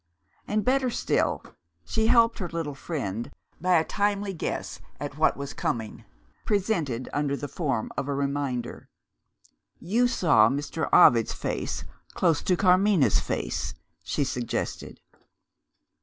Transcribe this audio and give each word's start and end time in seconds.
And 0.47 0.65
better 0.65 0.89
still, 0.89 1.43
she 1.85 2.07
helped 2.07 2.39
her 2.39 2.49
little 2.49 2.73
friend 2.73 3.29
by 3.61 3.75
a 3.77 3.83
timely 3.85 4.33
guess 4.33 4.79
at 4.99 5.15
what 5.15 5.37
was 5.37 5.53
coming, 5.53 6.05
presented 6.43 7.07
under 7.13 7.37
the 7.37 7.47
form 7.47 7.91
of 7.95 8.07
a 8.07 8.15
reminder. 8.15 8.89
"You 9.79 10.07
saw 10.07 10.49
Mr. 10.49 10.89
Ovid's 10.91 11.33
face 11.33 11.83
close 12.15 12.41
to 12.41 12.57
Carmina's 12.57 13.19
face," 13.19 13.75
she 14.03 14.23
suggested. 14.23 14.99